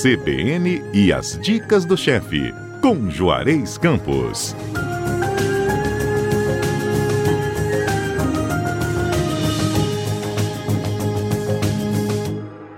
CBN 0.00 0.80
e 0.94 1.12
as 1.12 1.36
dicas 1.40 1.84
do 1.84 1.96
chefe, 1.96 2.54
com 2.80 3.10
Juarez 3.10 3.76
Campos. 3.76 4.54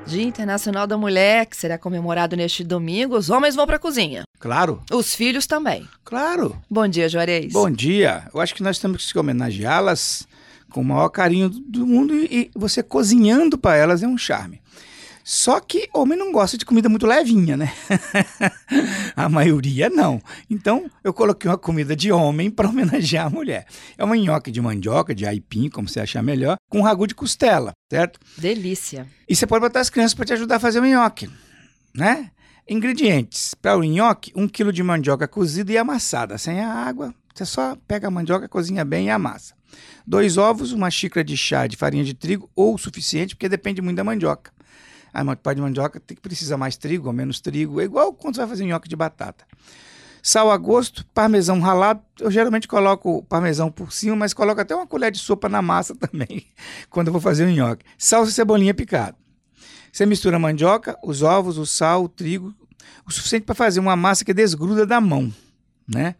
Dia 0.06 0.22
Internacional 0.22 0.86
da 0.86 0.96
Mulher, 0.96 1.44
que 1.44 1.58
será 1.58 1.76
comemorado 1.76 2.34
neste 2.36 2.64
domingo, 2.64 3.18
os 3.18 3.28
homens 3.28 3.54
vão 3.54 3.66
para 3.66 3.76
a 3.76 3.78
cozinha. 3.78 4.22
Claro. 4.38 4.82
Os 4.90 5.14
filhos 5.14 5.46
também. 5.46 5.86
Claro. 6.02 6.56
Bom 6.70 6.88
dia, 6.88 7.06
Juarez. 7.06 7.52
Bom 7.52 7.70
dia. 7.70 8.30
Eu 8.32 8.40
acho 8.40 8.54
que 8.54 8.62
nós 8.62 8.78
temos 8.78 9.12
que 9.12 9.18
homenageá-las 9.18 10.26
com 10.70 10.80
o 10.80 10.84
maior 10.84 11.10
carinho 11.10 11.50
do 11.50 11.86
mundo 11.86 12.14
e 12.14 12.50
você 12.54 12.82
cozinhando 12.82 13.58
para 13.58 13.76
elas 13.76 14.02
é 14.02 14.06
um 14.06 14.16
charme. 14.16 14.58
Só 15.22 15.60
que 15.60 15.88
homem 15.94 16.18
não 16.18 16.32
gosta 16.32 16.56
de 16.56 16.64
comida 16.64 16.88
muito 16.88 17.06
levinha, 17.06 17.56
né? 17.56 17.72
a 19.14 19.28
maioria 19.28 19.88
não. 19.88 20.20
Então 20.48 20.90
eu 21.04 21.12
coloquei 21.12 21.50
uma 21.50 21.58
comida 21.58 21.94
de 21.94 22.10
homem 22.10 22.50
para 22.50 22.68
homenagear 22.68 23.26
a 23.26 23.30
mulher. 23.30 23.66
É 23.96 24.04
uma 24.04 24.16
nhoque 24.16 24.50
de 24.50 24.60
mandioca, 24.60 25.14
de 25.14 25.26
aipim, 25.26 25.68
como 25.68 25.88
você 25.88 26.00
achar 26.00 26.22
melhor, 26.22 26.56
com 26.68 26.80
ragu 26.80 27.06
de 27.06 27.14
costela, 27.14 27.72
certo? 27.90 28.18
Delícia. 28.36 29.06
E 29.28 29.36
você 29.36 29.46
pode 29.46 29.60
botar 29.60 29.80
as 29.80 29.90
crianças 29.90 30.14
para 30.14 30.24
te 30.24 30.32
ajudar 30.32 30.56
a 30.56 30.60
fazer 30.60 30.80
o 30.80 30.86
nhoque, 30.86 31.30
né? 31.94 32.30
Ingredientes: 32.68 33.54
para 33.54 33.76
o 33.76 33.82
nhoque, 33.82 34.32
um 34.34 34.48
quilo 34.48 34.72
de 34.72 34.82
mandioca 34.82 35.26
cozida 35.28 35.72
e 35.72 35.78
amassada, 35.78 36.38
sem 36.38 36.60
a 36.60 36.72
água. 36.72 37.14
Você 37.34 37.44
só 37.44 37.76
pega 37.86 38.08
a 38.08 38.10
mandioca, 38.10 38.48
cozinha 38.48 38.84
bem 38.84 39.06
e 39.06 39.10
amassa. 39.10 39.54
Dois 40.06 40.36
ovos, 40.36 40.72
uma 40.72 40.90
xícara 40.90 41.24
de 41.24 41.36
chá 41.36 41.66
de 41.66 41.76
farinha 41.76 42.04
de 42.04 42.14
trigo 42.14 42.50
ou 42.54 42.74
o 42.74 42.78
suficiente, 42.78 43.34
porque 43.34 43.48
depende 43.48 43.80
muito 43.80 43.96
da 43.96 44.04
mandioca. 44.04 44.52
A 45.12 45.36
pá 45.36 45.52
de 45.54 45.60
mandioca 45.60 45.98
tem 46.00 46.14
que 46.14 46.20
precisa 46.22 46.56
mais 46.56 46.76
trigo 46.76 47.06
ou 47.08 47.12
menos 47.12 47.40
trigo. 47.40 47.80
É 47.80 47.84
igual 47.84 48.12
quando 48.12 48.34
você 48.36 48.40
vai 48.42 48.48
fazer 48.50 48.64
nhoque 48.64 48.88
de 48.88 48.96
batata. 48.96 49.44
Sal 50.22 50.50
a 50.50 50.56
gosto, 50.56 51.04
parmesão 51.14 51.60
ralado. 51.60 52.02
Eu 52.18 52.30
geralmente 52.30 52.68
coloco 52.68 53.22
parmesão 53.24 53.70
por 53.70 53.92
cima, 53.92 54.14
mas 54.14 54.34
coloco 54.34 54.60
até 54.60 54.74
uma 54.74 54.86
colher 54.86 55.10
de 55.10 55.18
sopa 55.18 55.48
na 55.48 55.62
massa 55.62 55.94
também, 55.96 56.44
quando 56.90 57.06
eu 57.08 57.12
vou 57.12 57.20
fazer 57.22 57.46
o 57.46 57.50
nhoque. 57.50 57.84
Salsa 57.96 58.30
e 58.30 58.34
cebolinha 58.34 58.74
picada. 58.74 59.16
Você 59.92 60.04
mistura 60.06 60.36
a 60.36 60.38
mandioca, 60.38 60.96
os 61.02 61.22
ovos, 61.22 61.58
o 61.58 61.66
sal, 61.66 62.04
o 62.04 62.08
trigo, 62.08 62.54
o 63.06 63.10
suficiente 63.10 63.44
para 63.44 63.54
fazer 63.54 63.80
uma 63.80 63.96
massa 63.96 64.24
que 64.24 64.32
desgruda 64.34 64.86
da 64.86 65.00
mão, 65.00 65.32
né? 65.88 66.14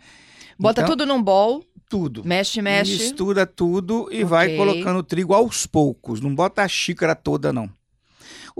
Bota 0.58 0.80
Então, 0.80 0.91
tudo 0.96 1.06
num 1.06 1.22
bowl, 1.22 1.64
tudo. 1.88 2.24
mexe, 2.24 2.61
mexe. 2.61 2.92
Mistura 2.94 3.46
tudo 3.46 4.08
e 4.11 4.16
Ok. 4.16 4.24
vai 4.24 4.56
colocando 4.56 4.98
o 4.98 5.02
trigo 5.02 5.34
aos 5.34 5.66
poucos. 5.66 6.20
Não 6.20 6.34
bota 6.34 6.62
a 6.62 6.68
xícara 6.68 7.14
toda, 7.14 7.52
não. 7.52 7.70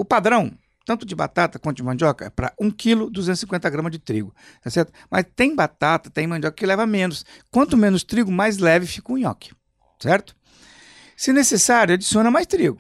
O 0.01 0.05
padrão, 0.05 0.51
tanto 0.87 1.05
de 1.05 1.15
batata 1.15 1.59
quanto 1.59 1.77
de 1.77 1.83
mandioca, 1.83 2.25
é 2.25 2.31
para 2.31 2.55
1 2.59 2.71
kg, 2.71 3.11
250 3.11 3.69
gramas 3.69 3.93
de 3.93 3.99
trigo. 3.99 4.35
Tá 4.65 4.71
certo? 4.71 4.91
Mas 5.11 5.27
tem 5.37 5.55
batata, 5.55 6.09
tem 6.09 6.27
mandioca 6.27 6.57
que 6.57 6.65
leva 6.65 6.87
menos. 6.87 7.23
Quanto 7.51 7.77
menos 7.77 8.03
trigo, 8.03 8.33
mais 8.33 8.57
leve 8.57 8.87
fica 8.87 9.13
o 9.13 9.19
nhoque. 9.19 9.53
Certo? 10.01 10.35
Se 11.15 11.35
necessário, 11.35 11.93
adiciona 11.93 12.31
mais 12.31 12.47
trigo. 12.47 12.79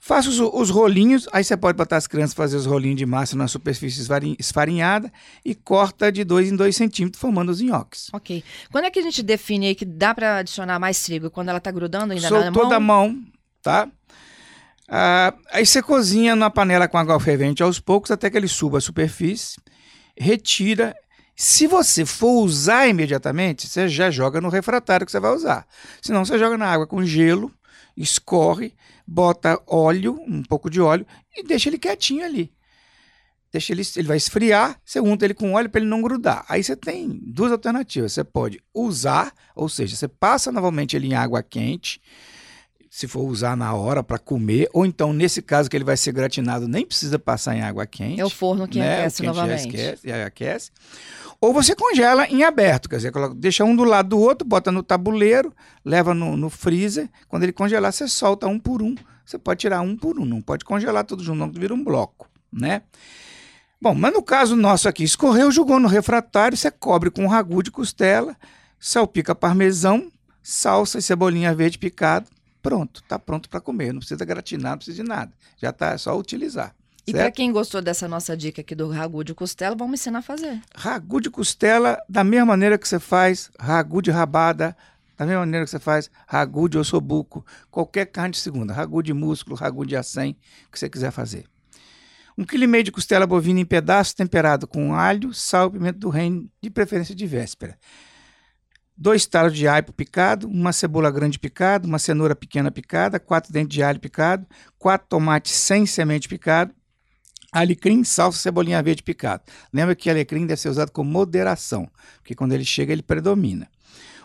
Faça 0.00 0.28
os, 0.28 0.38
os 0.40 0.68
rolinhos, 0.68 1.28
aí 1.32 1.44
você 1.44 1.56
pode 1.56 1.78
botar 1.78 1.96
as 1.96 2.08
crianças 2.08 2.34
fazer 2.34 2.56
os 2.56 2.66
rolinhos 2.66 2.96
de 2.98 3.06
massa 3.06 3.36
na 3.36 3.46
superfície 3.46 4.00
esfarin- 4.02 4.36
esfarinhada 4.38 5.10
e 5.44 5.54
corta 5.54 6.10
de 6.10 6.24
2 6.24 6.50
em 6.50 6.56
2 6.56 6.74
centímetros, 6.76 7.20
formando 7.20 7.50
os 7.50 7.60
nhoques. 7.60 8.08
Ok. 8.12 8.42
Quando 8.72 8.84
é 8.86 8.90
que 8.90 8.98
a 8.98 9.02
gente 9.02 9.22
define 9.22 9.68
aí 9.68 9.74
que 9.76 9.84
dá 9.84 10.12
para 10.12 10.38
adicionar 10.38 10.78
mais 10.80 11.00
trigo? 11.04 11.30
Quando 11.30 11.50
ela 11.50 11.60
tá 11.60 11.70
grudando 11.70 12.12
ainda 12.12 12.28
na 12.28 12.42
Soltou 12.42 12.62
mão? 12.64 12.68
da 12.70 12.80
mão, 12.80 13.22
tá? 13.62 13.88
Ah, 14.88 15.34
aí 15.50 15.64
você 15.64 15.82
cozinha 15.82 16.36
na 16.36 16.50
panela 16.50 16.86
com 16.86 16.98
água 16.98 17.18
fervente 17.18 17.62
aos 17.62 17.80
poucos 17.80 18.10
até 18.10 18.28
que 18.28 18.36
ele 18.36 18.48
suba 18.48 18.78
a 18.78 18.80
superfície, 18.80 19.58
retira. 20.16 20.94
Se 21.36 21.66
você 21.66 22.04
for 22.04 22.44
usar 22.44 22.86
imediatamente, 22.86 23.66
você 23.66 23.88
já 23.88 24.10
joga 24.10 24.40
no 24.40 24.48
refratário 24.48 25.04
que 25.04 25.10
você 25.10 25.18
vai 25.18 25.34
usar. 25.34 25.66
Senão 26.00 26.24
você 26.24 26.38
joga 26.38 26.56
na 26.56 26.66
água 26.66 26.86
com 26.86 27.04
gelo, 27.04 27.52
escorre, 27.96 28.74
bota 29.06 29.60
óleo, 29.66 30.20
um 30.28 30.42
pouco 30.42 30.70
de 30.70 30.80
óleo 30.80 31.06
e 31.34 31.42
deixa 31.42 31.68
ele 31.68 31.78
quietinho 31.78 32.24
ali. 32.24 32.52
Deixa 33.50 33.72
ele, 33.72 33.82
ele 33.96 34.08
vai 34.08 34.16
esfriar, 34.16 34.80
você 34.84 35.00
unta 35.00 35.24
ele 35.24 35.34
com 35.34 35.52
óleo 35.52 35.70
para 35.70 35.80
ele 35.80 35.88
não 35.88 36.02
grudar. 36.02 36.44
Aí 36.48 36.62
você 36.62 36.74
tem 36.74 37.20
duas 37.22 37.52
alternativas. 37.52 38.12
Você 38.12 38.24
pode 38.24 38.60
usar, 38.74 39.32
ou 39.54 39.68
seja, 39.68 39.94
você 39.94 40.08
passa 40.08 40.50
novamente 40.50 40.96
ele 40.96 41.06
em 41.06 41.14
água 41.14 41.40
quente, 41.40 42.00
se 42.96 43.08
for 43.08 43.22
usar 43.22 43.56
na 43.56 43.74
hora 43.74 44.04
para 44.04 44.20
comer, 44.20 44.68
ou 44.72 44.86
então, 44.86 45.12
nesse 45.12 45.42
caso 45.42 45.68
que 45.68 45.76
ele 45.76 45.82
vai 45.82 45.96
ser 45.96 46.12
gratinado, 46.12 46.68
nem 46.68 46.86
precisa 46.86 47.18
passar 47.18 47.56
em 47.56 47.60
água 47.60 47.84
quente. 47.84 48.20
É 48.20 48.24
o 48.24 48.30
forno 48.30 48.68
que 48.68 48.78
né? 48.78 49.00
aquece 49.00 49.16
O 49.20 49.24
quente 49.24 49.34
já 49.34 49.42
novamente. 49.42 49.66
Esquece, 49.66 50.08
já 50.08 50.24
aquece. 50.26 50.70
Ou 51.40 51.52
você 51.52 51.74
congela 51.74 52.24
em 52.28 52.44
aberto, 52.44 52.88
quer 52.88 52.98
dizer, 52.98 53.10
coloca- 53.10 53.34
deixa 53.34 53.64
um 53.64 53.74
do 53.74 53.82
lado 53.82 54.10
do 54.10 54.18
outro, 54.20 54.46
bota 54.46 54.70
no 54.70 54.80
tabuleiro, 54.80 55.52
leva 55.84 56.14
no, 56.14 56.36
no 56.36 56.48
freezer. 56.48 57.10
Quando 57.26 57.42
ele 57.42 57.52
congelar, 57.52 57.92
você 57.92 58.06
solta 58.06 58.46
um 58.46 58.60
por 58.60 58.80
um. 58.80 58.94
Você 59.26 59.38
pode 59.38 59.58
tirar 59.58 59.80
um 59.80 59.96
por 59.96 60.20
um, 60.20 60.24
não 60.24 60.40
pode 60.40 60.64
congelar 60.64 61.02
tudo 61.04 61.24
junto, 61.24 61.38
não, 61.40 61.50
vira 61.50 61.74
um 61.74 61.82
bloco, 61.82 62.28
né? 62.52 62.82
Bom, 63.82 63.92
mas 63.92 64.12
no 64.12 64.22
caso 64.22 64.54
nosso 64.54 64.88
aqui, 64.88 65.02
escorreu, 65.02 65.50
jogou 65.50 65.80
no 65.80 65.88
refratário, 65.88 66.56
você 66.56 66.70
cobre 66.70 67.10
com 67.10 67.26
ragu 67.26 67.60
de 67.60 67.72
costela, 67.72 68.36
salpica 68.78 69.34
parmesão, 69.34 70.12
salsa 70.40 71.00
e 71.00 71.02
cebolinha 71.02 71.52
verde 71.52 71.76
picado. 71.76 72.32
Pronto, 72.64 73.02
tá 73.06 73.18
pronto 73.18 73.46
para 73.50 73.60
comer. 73.60 73.92
Não 73.92 73.98
precisa 73.98 74.24
gratinar, 74.24 74.72
não 74.72 74.78
precisa 74.78 75.02
de 75.02 75.06
nada. 75.06 75.30
Já 75.58 75.70
tá, 75.70 75.90
é 75.90 75.98
só 75.98 76.18
utilizar. 76.18 76.74
E 77.06 77.12
para 77.12 77.30
quem 77.30 77.52
gostou 77.52 77.82
dessa 77.82 78.08
nossa 78.08 78.34
dica 78.34 78.62
aqui 78.62 78.74
do 78.74 78.88
ragu 78.88 79.22
de 79.22 79.34
costela, 79.34 79.76
vamos 79.76 80.00
ensinar 80.00 80.20
a 80.20 80.22
fazer. 80.22 80.62
Ragu 80.74 81.20
de 81.20 81.28
costela, 81.28 82.02
da 82.08 82.24
mesma 82.24 82.46
maneira 82.46 82.78
que 82.78 82.88
você 82.88 82.98
faz 82.98 83.50
ragu 83.60 84.00
de 84.00 84.10
rabada, 84.10 84.74
da 85.14 85.26
mesma 85.26 85.40
maneira 85.40 85.66
que 85.66 85.70
você 85.70 85.78
faz 85.78 86.10
ragu 86.26 86.66
de 86.66 86.78
ossobuco, 86.78 87.44
qualquer 87.70 88.06
carne 88.06 88.30
de 88.30 88.38
segunda, 88.38 88.72
ragu 88.72 89.02
de 89.02 89.12
músculo, 89.12 89.54
ragu 89.54 89.84
de 89.84 89.94
acém, 89.94 90.34
o 90.66 90.72
que 90.72 90.78
você 90.78 90.88
quiser 90.88 91.10
fazer. 91.10 91.44
Um 92.38 92.44
quilo 92.44 92.64
e 92.64 92.66
meio 92.66 92.82
de 92.82 92.90
costela 92.90 93.26
bovina 93.26 93.60
em 93.60 93.66
pedaços, 93.66 94.14
temperado 94.14 94.66
com 94.66 94.94
alho, 94.94 95.34
sal 95.34 95.68
e 95.68 95.72
pimenta 95.72 95.98
do 95.98 96.08
reino, 96.08 96.50
de 96.62 96.70
preferência 96.70 97.14
de 97.14 97.26
véspera. 97.26 97.78
Dois 98.96 99.26
talos 99.26 99.52
de 99.56 99.66
aipo 99.66 99.92
picado, 99.92 100.46
uma 100.48 100.72
cebola 100.72 101.10
grande 101.10 101.38
picada, 101.38 101.86
uma 101.86 101.98
cenoura 101.98 102.36
pequena 102.36 102.70
picada, 102.70 103.18
quatro 103.18 103.52
dentes 103.52 103.74
de 103.74 103.82
alho 103.82 103.98
picado, 103.98 104.46
quatro 104.78 105.08
tomates 105.08 105.52
sem 105.52 105.84
semente 105.84 106.28
picado, 106.28 106.72
alecrim, 107.50 108.04
salsa, 108.04 108.38
cebolinha 108.38 108.80
verde 108.82 109.02
picado. 109.02 109.42
Lembra 109.72 109.96
que 109.96 110.08
alecrim 110.08 110.46
deve 110.46 110.60
ser 110.60 110.68
usado 110.68 110.92
com 110.92 111.02
moderação, 111.02 111.90
porque 112.18 112.36
quando 112.36 112.52
ele 112.52 112.64
chega 112.64 112.92
ele 112.92 113.02
predomina. 113.02 113.68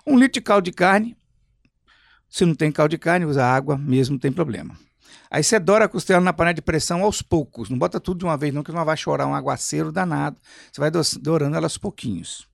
Um 0.05 0.17
litro 0.17 0.33
de 0.33 0.41
caldo 0.41 0.65
de 0.65 0.71
carne. 0.71 1.17
Se 2.29 2.45
não 2.45 2.53
tem 2.53 2.71
caldo 2.71 2.91
de 2.91 2.97
carne, 2.99 3.25
usa 3.25 3.43
água 3.43 3.75
mesmo, 3.75 4.13
não 4.13 4.19
tem 4.19 4.31
problema. 4.31 4.77
Aí 5.31 5.43
você 5.43 5.59
dora 5.59 5.85
a 5.85 5.89
costela 5.89 6.21
na 6.21 6.31
panela 6.33 6.53
de 6.53 6.61
pressão 6.61 7.03
aos 7.03 7.23
poucos. 7.23 7.69
Não 7.69 7.77
bota 7.77 7.99
tudo 7.99 8.19
de 8.19 8.25
uma 8.25 8.37
vez, 8.37 8.53
não, 8.53 8.63
que 8.63 8.71
não 8.71 8.85
vai 8.85 8.97
chorar 8.97 9.25
um 9.25 9.33
aguaceiro 9.33 9.91
danado. 9.91 10.39
Você 10.71 10.79
vai 10.79 10.91
do- 10.91 11.01
dourando 11.21 11.55
ela 11.55 11.65
aos 11.65 11.77
pouquinhos. 11.77 12.47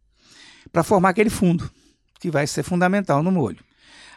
Para 0.71 0.83
formar 0.83 1.09
aquele 1.09 1.29
fundo, 1.29 1.69
que 2.25 2.31
vai 2.31 2.47
ser 2.47 2.63
fundamental 2.63 3.21
no 3.21 3.31
molho. 3.31 3.59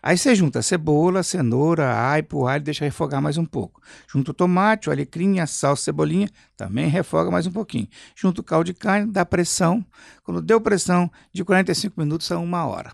Aí 0.03 0.17
você 0.17 0.35
junta 0.35 0.63
cebola, 0.63 1.23
cenoura, 1.23 1.95
aipo, 2.11 2.47
alho, 2.47 2.63
deixa 2.65 2.85
refogar 2.87 3.21
mais 3.21 3.37
um 3.37 3.45
pouco. 3.45 3.83
Junta 4.11 4.31
o 4.31 4.35
tomate, 4.35 4.89
o 4.89 4.93
alecrim, 4.93 5.41
a 5.41 5.47
salsa, 5.47 5.83
cebolinha, 5.83 6.31
também 6.57 6.89
refoga 6.89 7.31
mais 7.31 7.47
um 7.47 7.51
pouquinho. 7.53 7.87
Junta 8.17 8.41
o 8.41 8.45
caldo 8.45 8.65
de 8.67 8.73
carne, 8.75 9.13
dá 9.13 9.27
pressão. 9.27 9.85
Quando 10.23 10.41
deu 10.41 10.59
pressão, 10.59 11.11
de 11.35 11.45
45 11.45 12.01
minutos 12.01 12.31
a 12.33 12.39
uma 12.39 12.65
hora. 12.65 12.93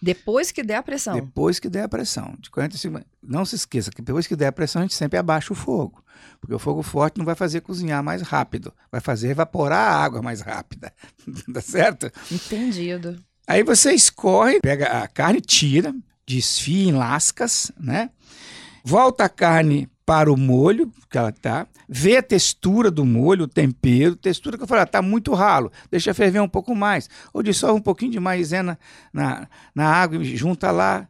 Depois 0.00 0.52
que 0.52 0.62
der 0.62 0.76
a 0.76 0.82
pressão. 0.82 1.14
Depois 1.14 1.58
que 1.58 1.68
der 1.68 1.82
a 1.84 1.88
pressão. 1.88 2.36
De 2.38 2.48
45 2.50 2.94
min- 2.94 3.04
Não 3.22 3.44
se 3.44 3.56
esqueça 3.56 3.90
que 3.90 4.02
depois 4.02 4.26
que 4.28 4.36
der 4.36 4.48
a 4.48 4.52
pressão, 4.52 4.82
a 4.82 4.84
gente 4.84 4.94
sempre 4.94 5.18
abaixa 5.18 5.52
o 5.52 5.56
fogo. 5.56 6.04
Porque 6.40 6.54
o 6.54 6.58
fogo 6.58 6.82
forte 6.82 7.16
não 7.18 7.24
vai 7.24 7.34
fazer 7.34 7.62
cozinhar 7.62 8.04
mais 8.04 8.20
rápido. 8.22 8.72
Vai 8.92 9.00
fazer 9.00 9.30
evaporar 9.30 9.94
a 9.94 10.04
água 10.04 10.20
mais 10.22 10.42
rápida. 10.42 10.92
tá 11.52 11.60
certo? 11.62 12.12
Entendido. 12.30 13.16
Aí 13.46 13.62
você 13.62 13.92
escorre, 13.92 14.60
pega 14.60 14.86
a 14.86 15.08
carne, 15.08 15.40
tira, 15.40 15.94
desfia 16.26 16.88
em 16.88 16.92
lascas, 16.92 17.70
né? 17.78 18.10
Volta 18.82 19.24
a 19.24 19.28
carne 19.28 19.88
para 20.06 20.32
o 20.32 20.36
molho, 20.36 20.90
que 21.10 21.16
ela 21.16 21.32
tá, 21.32 21.66
vê 21.88 22.18
a 22.18 22.22
textura 22.22 22.90
do 22.90 23.04
molho, 23.04 23.44
o 23.44 23.48
tempero, 23.48 24.16
textura 24.16 24.56
que 24.56 24.62
eu 24.62 24.66
falei, 24.66 24.82
ah, 24.82 24.86
tá 24.86 25.00
muito 25.00 25.32
ralo, 25.32 25.72
deixa 25.90 26.12
ferver 26.12 26.40
um 26.40 26.48
pouco 26.48 26.74
mais, 26.74 27.08
ou 27.32 27.42
dissolve 27.42 27.78
um 27.78 27.82
pouquinho 27.82 28.12
de 28.12 28.20
maisena 28.20 28.78
na, 29.12 29.48
na 29.74 29.88
água 29.88 30.22
e 30.22 30.36
junta 30.36 30.70
lá 30.70 31.08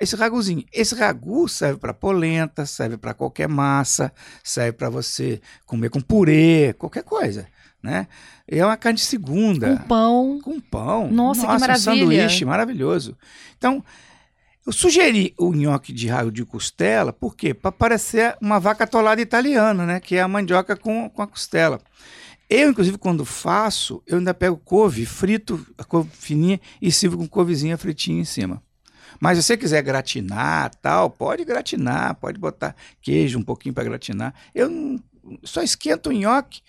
esse 0.00 0.14
raguzinho. 0.16 0.64
Esse 0.72 0.94
ragu 0.94 1.48
serve 1.48 1.78
para 1.78 1.92
polenta, 1.94 2.64
serve 2.66 2.96
para 2.96 3.14
qualquer 3.14 3.48
massa, 3.48 4.12
serve 4.42 4.72
para 4.72 4.88
você 4.90 5.40
comer 5.66 5.90
com 5.90 6.00
purê, 6.00 6.74
qualquer 6.78 7.02
coisa, 7.02 7.46
né? 7.82 8.06
É 8.46 8.64
uma 8.64 8.76
carne 8.76 8.98
de 8.98 9.04
segunda 9.04 9.70
Um 9.72 9.76
pão. 9.76 10.40
com 10.42 10.60
pão. 10.60 11.10
Nossa, 11.10 11.40
que 11.42 11.46
um 11.46 11.58
maravilha. 11.58 11.78
sanduíche 11.78 12.44
maravilhoso. 12.44 13.16
Então, 13.56 13.84
Eu 14.66 14.72
sugeri 14.72 15.32
o 15.38 15.54
nhoque 15.54 15.94
de 15.94 16.08
raio 16.08 16.30
de 16.30 16.44
costela, 16.44 17.10
por 17.10 17.34
quê? 17.34 17.54
Para 17.54 17.72
parecer 17.72 18.36
uma 18.38 18.60
vaca 18.60 18.84
atolada 18.84 19.18
italiana, 19.18 19.86
né? 19.86 19.98
Que 19.98 20.16
é 20.16 20.20
a 20.20 20.28
mandioca 20.28 20.76
com, 20.76 21.08
com 21.08 21.22
a 21.22 21.26
costela. 21.26 21.80
Eu, 22.50 22.70
inclusive, 22.70 22.98
quando 22.98 23.24
faço, 23.24 24.02
eu 24.06 24.18
ainda 24.18 24.34
pego 24.34 24.58
couve, 24.62 25.06
frito 25.06 25.66
a 25.78 25.84
couve 25.84 26.10
fininha 26.12 26.60
e 26.82 26.92
sirvo 26.92 27.16
com 27.16 27.26
couvezinha 27.26 27.78
fritinha 27.78 28.20
em 28.20 28.24
cima. 28.26 28.62
Mas 29.20 29.38
se 29.38 29.44
você 29.44 29.56
quiser 29.56 29.82
gratinar, 29.82 30.74
tal, 30.76 31.10
pode 31.10 31.44
gratinar, 31.44 32.14
pode 32.16 32.38
botar 32.38 32.74
queijo 33.00 33.38
um 33.38 33.42
pouquinho 33.42 33.74
para 33.74 33.84
gratinar. 33.84 34.34
Eu 34.54 34.98
só 35.44 35.62
esquento 35.62 36.10
o 36.10 36.12
nhoque 36.12 36.60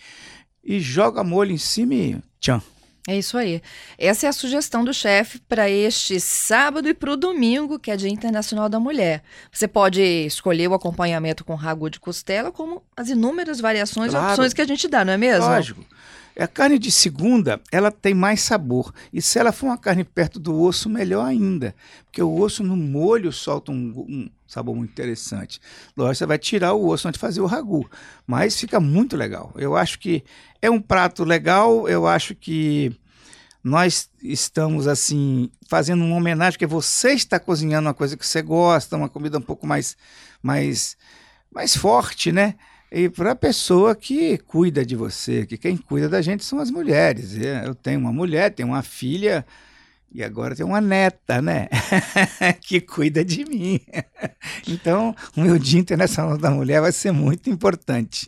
e 0.63 0.79
jogo 0.79 1.19
a 1.19 1.23
molho 1.23 1.51
em 1.51 1.57
cima 1.57 1.93
e 1.93 2.17
tchan. 2.39 2.61
É 3.07 3.17
isso 3.17 3.37
aí. 3.39 3.59
Essa 3.97 4.27
é 4.27 4.29
a 4.29 4.33
sugestão 4.33 4.83
do 4.83 4.93
chefe 4.93 5.39
para 5.39 5.67
este 5.67 6.19
sábado 6.19 6.87
e 6.87 6.93
para 6.93 7.11
o 7.11 7.17
domingo, 7.17 7.79
que 7.79 7.89
é 7.89 7.97
Dia 7.97 8.09
Internacional 8.09 8.69
da 8.69 8.79
Mulher. 8.79 9.23
Você 9.51 9.67
pode 9.67 9.99
escolher 10.01 10.67
o 10.67 10.75
acompanhamento 10.75 11.43
com 11.43 11.55
ragu 11.55 11.89
de 11.89 11.99
costela, 11.99 12.51
como 12.51 12.83
as 12.95 13.09
inúmeras 13.09 13.59
variações 13.59 14.11
Claro. 14.11 14.27
e 14.27 14.29
opções 14.31 14.53
que 14.53 14.61
a 14.61 14.67
gente 14.67 14.87
dá, 14.87 15.03
não 15.03 15.13
é 15.13 15.17
mesmo? 15.17 15.45
Lógico. 15.47 15.83
A 16.39 16.47
carne 16.47 16.79
de 16.79 16.89
segunda, 16.89 17.59
ela 17.69 17.91
tem 17.91 18.13
mais 18.13 18.41
sabor. 18.41 18.93
E 19.11 19.21
se 19.21 19.37
ela 19.37 19.51
for 19.51 19.65
uma 19.65 19.77
carne 19.77 20.05
perto 20.05 20.39
do 20.39 20.57
osso, 20.57 20.89
melhor 20.89 21.25
ainda. 21.25 21.75
Porque 22.05 22.21
o 22.21 22.39
osso 22.39 22.63
no 22.63 22.77
molho 22.77 23.31
solta 23.31 23.71
um, 23.73 24.05
um 24.07 24.29
sabor 24.47 24.73
muito 24.73 24.91
interessante. 24.91 25.59
Lógico, 25.97 26.15
você 26.15 26.25
vai 26.25 26.37
tirar 26.37 26.73
o 26.73 26.87
osso 26.87 27.07
antes 27.09 27.17
de 27.17 27.21
fazer 27.21 27.41
o 27.41 27.45
ragu. 27.45 27.89
Mas 28.25 28.57
fica 28.57 28.79
muito 28.79 29.17
legal. 29.17 29.51
Eu 29.57 29.75
acho 29.75 29.99
que 29.99 30.23
é 30.61 30.69
um 30.69 30.79
prato 30.79 31.25
legal. 31.25 31.89
Eu 31.89 32.07
acho 32.07 32.33
que 32.33 32.95
nós 33.61 34.09
estamos, 34.23 34.87
assim, 34.87 35.51
fazendo 35.67 36.05
uma 36.05 36.15
homenagem, 36.15 36.53
porque 36.53 36.65
você 36.65 37.11
está 37.11 37.37
cozinhando 37.37 37.87
uma 37.87 37.93
coisa 37.93 38.15
que 38.15 38.25
você 38.25 38.41
gosta, 38.41 38.95
uma 38.95 39.09
comida 39.09 39.37
um 39.37 39.41
pouco 39.41 39.67
mais, 39.67 39.97
mais, 40.41 40.95
mais 41.51 41.75
forte, 41.75 42.31
né? 42.31 42.55
E 42.91 43.07
para 43.07 43.31
a 43.31 43.35
pessoa 43.35 43.95
que 43.95 44.37
cuida 44.39 44.85
de 44.85 44.95
você, 44.95 45.45
que 45.45 45.57
quem 45.57 45.77
cuida 45.77 46.09
da 46.09 46.21
gente 46.21 46.43
são 46.43 46.59
as 46.59 46.71
mulheres. 46.71 47.35
Eu 47.65 47.75
tenho 47.75 47.99
uma 47.99 48.11
mulher, 48.11 48.51
tenho 48.51 48.69
uma 48.69 48.81
filha 48.81 49.45
e 50.11 50.23
agora 50.23 50.55
tenho 50.55 50.69
uma 50.69 50.81
neta, 50.81 51.39
né? 51.41 51.67
que 52.61 52.81
cuida 52.81 53.23
de 53.23 53.45
mim. 53.45 53.79
Então, 54.67 55.15
o 55.35 55.41
meu 55.41 55.57
Dia 55.57 55.79
Internacional 55.79 56.37
da 56.37 56.51
Mulher 56.51 56.81
vai 56.81 56.91
ser 56.91 57.11
muito 57.11 57.49
importante. 57.49 58.27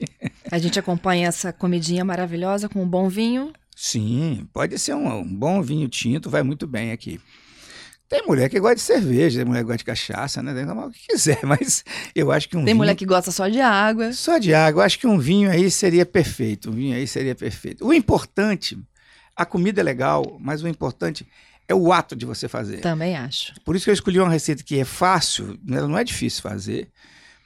A 0.49 0.57
gente 0.57 0.79
acompanha 0.79 1.27
essa 1.27 1.53
comidinha 1.53 2.03
maravilhosa 2.03 2.67
com 2.67 2.81
um 2.81 2.87
bom 2.87 3.07
vinho. 3.07 3.53
Sim, 3.75 4.47
pode 4.51 4.77
ser 4.79 4.95
um, 4.95 5.19
um 5.19 5.35
bom 5.35 5.61
vinho 5.61 5.87
tinto, 5.87 6.29
vai 6.29 6.41
muito 6.41 6.65
bem 6.65 6.91
aqui. 6.91 7.19
Tem 8.11 8.27
mulher 8.27 8.49
que 8.49 8.59
gosta 8.59 8.75
de 8.75 8.81
cerveja, 8.81 9.39
tem 9.39 9.45
mulher 9.45 9.61
que 9.61 9.67
gosta 9.67 9.77
de 9.77 9.85
cachaça, 9.85 10.43
né? 10.43 10.53
Tem 10.53 10.69
o 10.69 10.91
que 10.91 11.07
quiser, 11.07 11.39
mas 11.47 11.85
eu 12.13 12.29
acho 12.29 12.49
que 12.49 12.57
um 12.57 12.59
Tem 12.59 12.65
vinho... 12.65 12.75
mulher 12.75 12.93
que 12.93 13.05
gosta 13.05 13.31
só 13.31 13.47
de 13.47 13.61
água. 13.61 14.11
Só 14.11 14.37
de 14.37 14.53
água, 14.53 14.81
eu 14.81 14.85
acho 14.85 14.99
que 14.99 15.07
um 15.07 15.17
vinho 15.17 15.49
aí 15.49 15.71
seria 15.71 16.05
perfeito. 16.05 16.71
Um 16.71 16.73
vinho 16.73 16.93
aí 16.93 17.07
seria 17.07 17.33
perfeito. 17.33 17.87
O 17.87 17.93
importante, 17.93 18.77
a 19.33 19.45
comida 19.45 19.79
é 19.79 19.83
legal, 19.85 20.37
mas 20.41 20.61
o 20.61 20.67
importante 20.67 21.25
é 21.69 21.73
o 21.73 21.93
ato 21.93 22.13
de 22.13 22.25
você 22.25 22.49
fazer. 22.49 22.81
Também 22.81 23.15
acho. 23.15 23.53
Por 23.63 23.77
isso 23.77 23.85
que 23.85 23.91
eu 23.91 23.93
escolhi 23.93 24.19
uma 24.19 24.29
receita 24.29 24.61
que 24.61 24.77
é 24.77 24.83
fácil, 24.83 25.57
né, 25.65 25.79
não 25.79 25.97
é 25.97 26.03
difícil 26.03 26.41
fazer. 26.41 26.89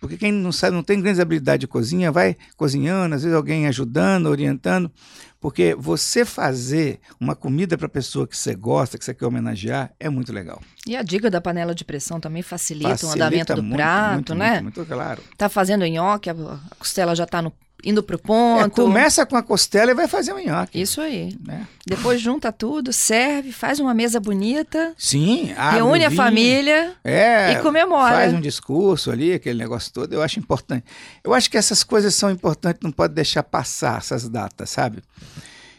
Porque 0.07 0.17
quem 0.17 0.31
não 0.31 0.51
sabe, 0.51 0.75
não 0.75 0.83
tem 0.83 0.99
grandes 1.01 1.19
habilidades 1.19 1.61
de 1.61 1.67
cozinha, 1.67 2.11
vai 2.11 2.35
cozinhando, 2.55 3.15
às 3.15 3.23
vezes 3.23 3.35
alguém 3.35 3.67
ajudando, 3.67 4.27
orientando. 4.27 4.91
Porque 5.39 5.75
você 5.75 6.25
fazer 6.25 6.99
uma 7.19 7.35
comida 7.35 7.77
para 7.77 7.85
a 7.85 7.89
pessoa 7.89 8.27
que 8.27 8.35
você 8.35 8.55
gosta, 8.55 8.97
que 8.97 9.05
você 9.05 9.13
quer 9.13 9.25
homenagear, 9.25 9.91
é 9.99 10.09
muito 10.09 10.33
legal. 10.33 10.59
E 10.87 10.95
a 10.95 11.03
dica 11.03 11.29
da 11.29 11.39
panela 11.39 11.75
de 11.75 11.83
pressão 11.85 12.19
também 12.19 12.41
facilita, 12.41 12.87
o 12.87 12.97
Facilita 12.97 13.13
andamento 13.25 13.55
do 13.55 13.63
muito, 13.63 13.75
prato, 13.75 14.13
muito, 14.13 14.35
né? 14.35 14.61
Muito, 14.61 14.79
muito, 14.79 14.85
claro. 14.85 15.21
Tá 15.37 15.47
fazendo 15.49 15.85
nhoque, 15.85 16.29
a 16.29 16.35
costela 16.79 17.15
já 17.15 17.25
tá 17.25 17.41
no- 17.41 17.53
indo 17.83 18.01
pro 18.01 18.15
É, 18.15 18.19
ponto. 18.19 18.81
começa 18.81 19.25
com 19.25 19.35
a 19.37 19.43
costela 19.43 19.91
e 19.91 19.93
vai 19.93 20.07
fazer 20.07 20.33
o 20.33 20.39
nhoque. 20.39 20.79
Isso 20.81 20.99
aí. 21.01 21.37
Né? 21.45 21.67
Depois 21.85 22.19
junta 22.19 22.51
tudo, 22.51 22.91
serve, 22.91 23.51
faz 23.51 23.79
uma 23.79 23.93
mesa 23.93 24.19
bonita, 24.19 24.93
Sim, 24.97 25.53
reúne 25.73 26.03
a 26.05 26.09
família. 26.11 26.93
É, 27.03 27.51
E 27.51 27.55
comemora. 27.61 28.15
Faz 28.15 28.33
um 28.33 28.41
discurso 28.41 29.11
ali, 29.11 29.33
aquele 29.33 29.59
negócio 29.59 29.91
todo. 29.93 30.11
Eu 30.13 30.21
acho 30.23 30.39
importante. 30.39 30.85
Eu 31.23 31.33
acho 31.33 31.49
que 31.49 31.57
essas 31.57 31.83
coisas 31.83 32.15
são 32.15 32.31
importantes, 32.31 32.79
não 32.81 32.91
pode 32.91 33.13
deixar 33.13 33.43
passar 33.43 33.99
essas 33.99 34.27
datas, 34.27 34.69
sabe? 34.69 35.03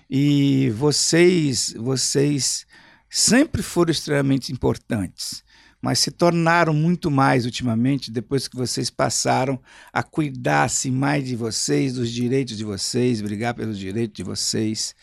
E 0.09 0.71
vocês, 0.77 1.75
vocês 1.77 2.65
sempre 3.11 3.63
foram 3.63 3.91
extremamente 3.91 4.53
importantes, 4.53 5.43
mas 5.87 6.01
se 6.01 6.11
tornaram 6.11 6.75
muito 6.75 7.13
mais 7.13 7.45
ultimamente 7.45 8.11
depois 8.11 8.49
que 8.49 8.57
vocês 8.57 8.91
passaram 8.91 9.57
a 9.93 10.03
cuidar-se 10.03 10.91
mais 10.91 11.25
de 11.25 11.37
vocês, 11.37 11.95
dos 11.95 12.11
direitos 12.11 12.59
de 12.59 12.65
vocês, 12.65 13.21
brigar 13.21 13.55
pelos 13.55 13.79
direitos 13.79 14.17
de 14.17 14.25
vocês. 14.25 14.97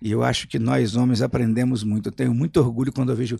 E 0.00 0.10
eu 0.10 0.22
acho 0.22 0.48
que 0.48 0.58
nós 0.58 0.96
homens 0.96 1.20
aprendemos 1.20 1.84
muito. 1.84 2.08
Eu 2.08 2.12
tenho 2.12 2.32
muito 2.32 2.56
orgulho 2.58 2.90
quando 2.90 3.12
eu 3.12 3.16
vejo 3.16 3.38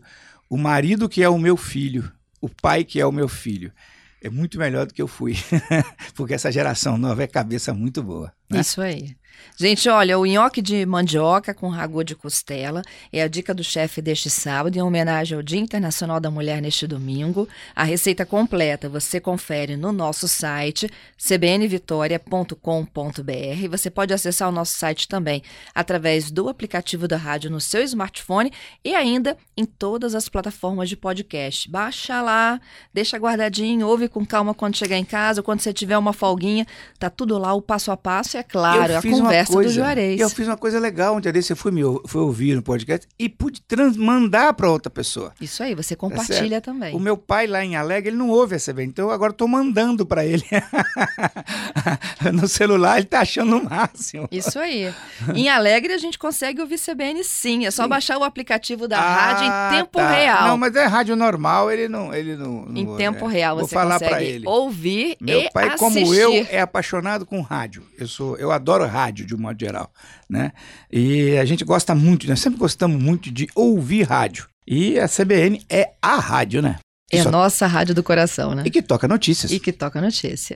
o 0.50 0.59
marido 0.59 1.09
que 1.09 1.23
é 1.23 1.29
o 1.31 1.39
meu 1.39 1.56
filho, 1.56 2.12
o 2.43 2.49
pai 2.50 2.85
que 2.85 3.00
é 3.00 3.06
o 3.06 3.11
meu 3.11 3.27
filho. 3.27 3.73
É 4.21 4.29
muito 4.29 4.59
melhor 4.59 4.85
do 4.85 4.93
que 4.93 5.00
eu 5.00 5.09
fui. 5.09 5.35
Porque 6.15 6.35
essa 6.35 6.53
geração 6.53 6.99
nova 6.99 7.23
é 7.23 7.27
cabeça 7.27 7.73
muito 7.73 8.03
boa. 8.03 8.35
Né? 8.52 8.60
Isso 8.60 8.81
aí. 8.81 9.16
Gente, 9.56 9.88
olha, 9.88 10.19
o 10.19 10.25
nhoque 10.25 10.62
de 10.62 10.84
mandioca 10.87 11.52
com 11.52 11.69
ragu 11.69 12.02
de 12.02 12.14
costela 12.14 12.82
é 13.12 13.22
a 13.22 13.28
dica 13.28 13.52
do 13.52 13.62
chefe 13.62 14.00
deste 14.00 14.31
sábado, 14.31 14.76
em 14.76 14.82
homenagem 14.82 15.37
ao 15.37 15.43
Dia 15.43 15.60
Internacional 15.60 16.19
da 16.19 16.31
Mulher 16.31 16.62
neste 16.62 16.87
domingo. 16.87 17.46
A 17.76 17.84
receita 17.84 18.25
completa 18.25 18.88
você 18.88 19.20
confere 19.20 19.76
no 19.76 19.93
nosso 19.93 20.26
site, 20.26 20.90
cbnvitoria.com.br. 21.19 23.69
Você 23.70 23.90
pode 23.90 24.14
acessar 24.14 24.49
o 24.49 24.52
nosso 24.52 24.76
site 24.76 25.06
também 25.06 25.43
através 25.75 26.31
do 26.31 26.48
aplicativo 26.48 27.06
da 27.06 27.16
rádio 27.16 27.50
no 27.50 27.60
seu 27.60 27.82
smartphone 27.82 28.50
e 28.82 28.94
ainda 28.94 29.37
em 29.56 29.66
todas 29.66 30.14
as 30.14 30.31
plataformas 30.31 30.88
de 30.88 30.96
podcast. 30.96 31.70
Baixa 31.70 32.22
lá, 32.22 32.58
deixa 32.93 33.19
guardadinho, 33.19 33.87
ouve 33.87 34.08
com 34.08 34.25
calma 34.25 34.55
quando 34.55 34.76
chegar 34.76 34.96
em 34.96 35.05
casa, 35.05 35.43
quando 35.43 35.60
você 35.60 35.75
tiver 35.75 35.98
uma 35.98 36.14
folguinha, 36.14 36.66
tá 36.98 37.10
tudo 37.10 37.37
lá, 37.37 37.52
o 37.52 37.60
passo 37.60 37.93
a 37.93 37.96
passo, 37.96 38.37
e 38.37 38.40
é 38.43 38.53
claro, 38.53 38.97
a 38.97 39.03
conversa 39.03 39.53
coisa- 39.53 39.69
do 39.71 39.75
Juarez. 39.75 40.21
Eu 40.21 40.29
fiz 40.31 40.47
uma 40.47 40.56
coisa 40.56 40.79
legal. 40.79 41.17
Um 41.17 41.21
dia 41.21 41.33
desse 41.33 41.53
eu 41.53 41.56
fui, 41.56 41.71
me, 41.73 41.83
fui 42.06 42.21
ouvir 42.21 42.55
no 42.56 42.62
podcast 42.62 43.06
e 43.19 43.29
pude 43.29 43.62
mandar 43.97 44.53
para 44.55 44.71
outra 44.71 44.91
pessoa. 44.91 45.33
Isso 45.41 45.62
aí, 45.62 45.75
você 45.75 45.94
compartilha 45.97 46.61
também. 46.61 46.94
O 46.94 47.00
meu 47.00 47.17
pai 47.17 47.47
lá 47.47 47.65
em 47.65 47.77
Alegre, 47.77 48.11
ele 48.11 48.17
não 48.17 48.29
ouve 48.29 48.55
a 48.55 48.59
CB, 48.59 48.85
então 48.85 49.06
eu 49.09 49.11
agora 49.12 49.33
estou 49.33 49.47
mandando 49.49 50.05
para 50.06 50.25
ele. 50.25 50.44
no 52.33 52.47
celular, 52.49 52.99
ele 52.99 53.06
tá 53.06 53.21
achando 53.21 53.56
o 53.59 53.65
máximo. 53.65 54.29
Isso 54.31 54.59
aí. 54.59 54.93
em 55.34 55.49
Alegre 55.49 55.93
a 55.93 55.99
gente 55.99 56.19
consegue 56.19 56.61
ouvir 56.61 56.79
CBN 56.79 57.22
sim. 57.25 57.67
É 57.67 57.70
só 57.70 57.87
baixar 57.89 58.19
o 58.19 58.25
aplicativo 58.25 58.87
da 58.89 58.99
rádio 59.01 59.46
Ah, 59.51 59.70
em 59.72 59.77
tempo 59.79 59.99
tá. 59.99 60.11
real. 60.11 60.49
Não, 60.49 60.56
mas 60.58 60.75
é 60.77 60.84
rádio 60.87 61.17
normal, 61.17 61.70
ele 61.70 61.89
não. 61.89 62.13
Ele 62.15 62.37
não, 62.37 62.65
não 62.67 62.77
Em 62.77 62.87
ouve, 62.87 62.99
tempo 62.99 63.29
é. 63.29 63.32
real 63.32 63.56
Vou 63.56 63.67
você 63.69 63.75
falar 63.75 63.99
pra 63.99 64.08
consegue 64.11 64.31
ele. 64.31 64.46
ouvir 64.46 65.17
Meu 65.20 65.41
e 65.41 65.51
pai, 65.51 65.77
como 65.77 65.96
assistir. 65.99 66.19
eu, 66.19 66.46
é 66.51 66.61
apaixonado 66.61 67.25
com 67.27 67.41
rádio. 67.41 67.82
Eu 67.99 68.06
sou, 68.06 68.21
eu 68.38 68.50
adoro 68.50 68.86
rádio 68.86 69.26
de 69.26 69.34
um 69.34 69.38
modo 69.38 69.58
geral, 69.58 69.93
né? 70.29 70.52
E 70.91 71.36
a 71.38 71.44
gente 71.44 71.64
gosta 71.64 71.94
muito, 71.94 72.26
nós 72.26 72.41
sempre 72.41 72.58
gostamos 72.58 73.00
muito 73.00 73.31
de 73.31 73.48
ouvir 73.55 74.02
rádio. 74.02 74.46
E 74.67 74.98
a 74.98 75.08
CBN 75.08 75.60
é 75.69 75.91
a 76.00 76.17
rádio, 76.17 76.62
né? 76.62 76.79
É 77.12 77.20
a 77.20 77.31
nossa 77.31 77.67
rádio 77.67 77.94
do 77.94 78.02
coração, 78.02 78.55
né? 78.55 78.62
E 78.64 78.70
que 78.70 78.81
toca 78.81 79.06
notícias. 79.06 79.52
E 79.52 79.60
que 79.60 79.70
toca 79.70 80.00
notícia. 80.00 80.50